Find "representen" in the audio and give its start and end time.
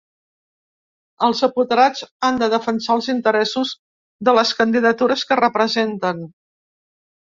5.45-6.25